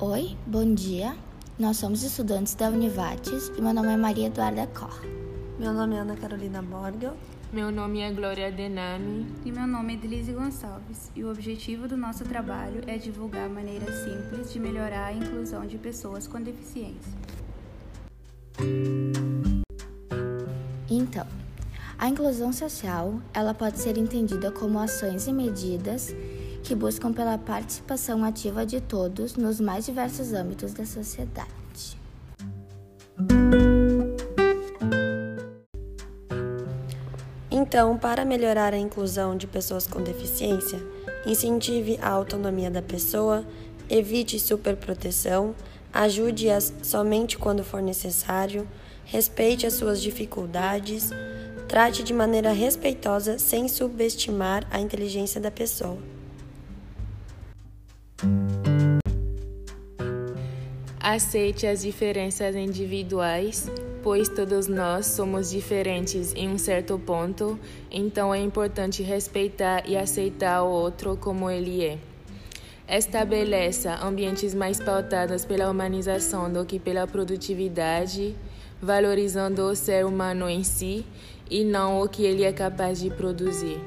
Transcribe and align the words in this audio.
Bom 0.00 0.74
dia, 0.74 1.14
nós 1.58 1.76
somos 1.76 2.02
estudantes 2.02 2.54
da 2.54 2.70
Univates 2.70 3.52
e 3.54 3.60
meu 3.60 3.74
nome 3.74 3.92
é 3.92 3.98
Maria 3.98 4.28
Eduarda 4.28 4.66
Cor. 4.68 4.98
Meu 5.58 5.74
nome 5.74 5.94
é 5.94 5.98
Ana 5.98 6.16
Carolina 6.16 6.62
Borgel. 6.62 7.14
Meu 7.52 7.70
nome 7.70 8.00
é 8.00 8.10
Glória 8.10 8.50
Denami. 8.50 9.26
E 9.44 9.52
meu 9.52 9.66
nome 9.66 9.92
é 9.92 9.96
Delise 9.98 10.32
Gonçalves. 10.32 11.12
E 11.14 11.22
o 11.22 11.30
objetivo 11.30 11.86
do 11.86 11.98
nosso 11.98 12.24
trabalho 12.24 12.80
é 12.86 12.96
divulgar 12.96 13.50
maneiras 13.50 13.94
simples 13.96 14.50
de 14.50 14.58
melhorar 14.58 15.08
a 15.08 15.12
inclusão 15.12 15.66
de 15.66 15.76
pessoas 15.76 16.26
com 16.26 16.40
deficiência. 16.40 17.12
Então, 20.88 21.26
a 21.98 22.08
inclusão 22.08 22.54
social, 22.54 23.20
ela 23.34 23.52
pode 23.52 23.78
ser 23.78 23.98
entendida 23.98 24.50
como 24.50 24.78
ações 24.78 25.26
e 25.26 25.32
medidas 25.34 26.14
que 26.62 26.74
buscam 26.74 27.12
pela 27.12 27.38
participação 27.38 28.24
ativa 28.24 28.64
de 28.64 28.80
todos 28.80 29.36
nos 29.36 29.60
mais 29.60 29.86
diversos 29.86 30.32
âmbitos 30.32 30.72
da 30.72 30.84
sociedade. 30.84 31.98
Então, 37.50 37.96
para 37.98 38.24
melhorar 38.24 38.72
a 38.72 38.78
inclusão 38.78 39.36
de 39.36 39.46
pessoas 39.46 39.86
com 39.86 40.02
deficiência, 40.02 40.80
incentive 41.26 41.98
a 42.00 42.08
autonomia 42.08 42.70
da 42.70 42.80
pessoa, 42.80 43.44
evite 43.88 44.38
superproteção, 44.38 45.54
ajude-as 45.92 46.72
somente 46.82 47.36
quando 47.36 47.62
for 47.62 47.82
necessário, 47.82 48.66
respeite 49.04 49.66
as 49.66 49.74
suas 49.74 50.00
dificuldades, 50.00 51.10
trate 51.68 52.02
de 52.02 52.14
maneira 52.14 52.52
respeitosa 52.52 53.38
sem 53.38 53.68
subestimar 53.68 54.66
a 54.70 54.80
inteligência 54.80 55.40
da 55.40 55.50
pessoa. 55.50 56.19
Aceite 61.00 61.66
as 61.66 61.80
diferenças 61.80 62.54
individuais, 62.54 63.70
pois 64.02 64.28
todos 64.28 64.66
nós 64.66 65.06
somos 65.06 65.50
diferentes 65.50 66.34
em 66.34 66.48
um 66.48 66.58
certo 66.58 66.98
ponto, 66.98 67.58
então 67.90 68.34
é 68.34 68.38
importante 68.38 69.02
respeitar 69.02 69.82
e 69.88 69.96
aceitar 69.96 70.62
o 70.62 70.70
outro 70.70 71.16
como 71.16 71.50
ele 71.50 71.84
é. 71.84 71.98
Estabeleça 72.86 73.94
ambientes 74.04 74.54
mais 74.54 74.78
pautados 74.78 75.44
pela 75.44 75.70
humanização 75.70 76.52
do 76.52 76.64
que 76.64 76.78
pela 76.78 77.06
produtividade, 77.06 78.36
valorizando 78.80 79.62
o 79.62 79.74
ser 79.74 80.04
humano 80.04 80.48
em 80.48 80.62
si 80.62 81.06
e 81.50 81.64
não 81.64 82.02
o 82.02 82.08
que 82.08 82.24
ele 82.24 82.44
é 82.44 82.52
capaz 82.52 83.00
de 83.00 83.08
produzir. 83.10 83.80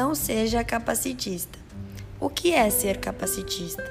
Não 0.00 0.14
seja 0.14 0.64
capacitista. 0.64 1.58
O 2.18 2.30
que 2.30 2.54
é 2.54 2.70
ser 2.70 2.96
capacitista? 2.96 3.84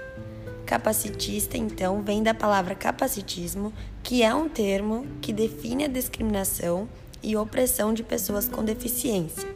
Capacitista, 0.65 1.55
então, 1.55 2.01
vem 2.01 2.23
da 2.23 2.33
palavra 2.33 2.73
capacitismo, 2.73 3.71
que 4.01 4.23
é 4.23 4.33
um 4.33 4.49
termo 4.49 5.05
que 5.21 5.31
define 5.31 5.83
a 5.83 5.87
discriminação 5.87 6.89
e 7.21 7.37
opressão 7.37 7.93
de 7.93 8.01
pessoas 8.01 8.47
com 8.47 8.65
deficiência. 8.65 9.47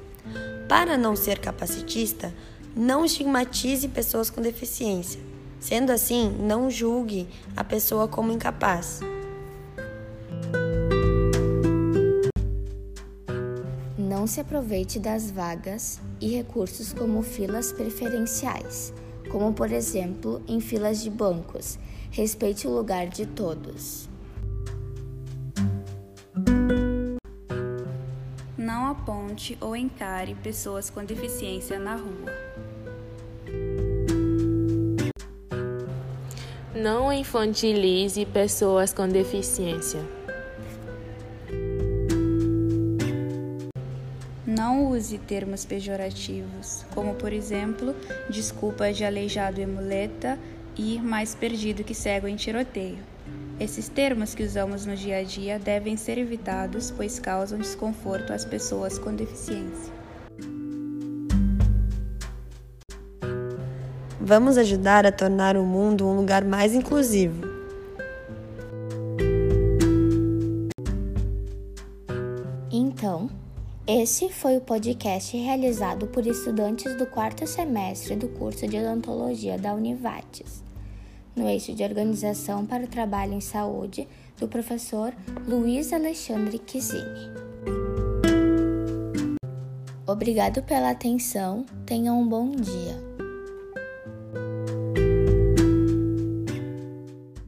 Para 0.70 0.96
não 0.96 1.16
ser 1.16 1.40
capacitista, 1.40 2.32
não 2.76 3.04
estigmatize 3.04 3.88
pessoas 3.88 4.30
com 4.30 4.40
deficiência. 4.40 5.20
Sendo 5.60 5.92
assim, 5.92 6.38
não 6.40 6.70
julgue 6.70 7.28
a 7.58 7.64
pessoa 7.64 8.08
como 8.08 8.32
incapaz. 8.32 9.00
Não 14.14 14.28
se 14.28 14.40
aproveite 14.40 15.00
das 15.00 15.32
vagas 15.32 16.00
e 16.22 16.28
recursos 16.28 16.94
como 16.94 17.24
filas 17.24 17.72
preferenciais, 17.72 18.94
como 19.32 19.52
por 19.54 19.72
exemplo 19.72 20.40
em 20.48 20.62
filas 20.62 21.02
de 21.02 21.10
bancos. 21.10 21.80
Respeite 22.12 22.68
o 22.68 22.70
lugar 22.70 23.08
de 23.08 23.26
todos. 23.26 24.08
Não 28.56 28.86
aponte 28.86 29.58
ou 29.60 29.76
encare 29.76 30.36
pessoas 30.36 30.92
com 30.92 31.04
deficiência 31.04 31.80
na 31.80 31.96
rua. 31.96 32.32
Não 36.76 37.12
infantilize 37.12 38.28
pessoas 38.28 38.94
com 38.94 39.08
deficiência. 39.08 40.02
Não 44.74 44.90
use 44.90 45.20
termos 45.20 45.66
pejorativos, 45.66 46.84
como 46.96 47.14
por 47.14 47.32
exemplo, 47.32 47.96
desculpa 48.28 48.92
de 48.92 49.06
aleijado 49.06 49.62
e 49.62 49.68
muleta 49.68 50.40
e 50.76 51.00
mais 51.00 51.36
perdido 51.36 51.84
que 51.84 51.94
cego 51.94 52.28
em 52.28 52.36
tiroteio. 52.36 52.98
Esses 53.60 53.88
termos 53.88 54.34
que 54.34 54.42
usamos 54.42 54.84
no 54.84 54.96
dia 54.96 55.20
a 55.20 55.24
dia 55.24 55.60
devem 55.60 55.96
ser 55.96 56.18
evitados, 56.18 56.90
pois 56.90 57.20
causam 57.20 57.60
desconforto 57.60 58.34
às 58.34 58.46
pessoas 58.46 58.98
com 58.98 59.16
deficiência. 59.16 59.94
Vamos 64.20 64.58
ajudar 64.58 65.06
a 65.06 65.12
tornar 65.12 65.56
o 65.56 65.64
mundo 65.64 66.08
um 66.08 66.16
lugar 66.16 66.44
mais 66.44 66.74
inclusivo. 66.74 67.48
Então, 72.72 73.30
esse 73.86 74.30
foi 74.30 74.56
o 74.56 74.62
podcast 74.62 75.36
realizado 75.36 76.08
por 76.08 76.26
estudantes 76.26 76.96
do 76.98 77.06
quarto 77.06 77.46
semestre 77.46 78.16
do 78.16 78.30
curso 78.30 78.66
de 78.66 78.78
odontologia 78.78 79.58
da 79.58 79.74
Univates, 79.74 80.64
no 81.36 81.50
eixo 81.50 81.74
de 81.74 81.84
organização 81.84 82.66
para 82.66 82.86
o 82.86 82.88
trabalho 82.88 83.34
em 83.34 83.42
saúde 83.42 84.08
do 84.40 84.48
professor 84.48 85.14
Luiz 85.46 85.92
Alexandre 85.92 86.60
Kizini. 86.60 87.30
Obrigado 90.08 90.64
pela 90.64 90.92
atenção, 90.92 91.66
tenham 91.86 92.22
um 92.22 92.28
bom 92.28 92.52
dia. 92.52 93.23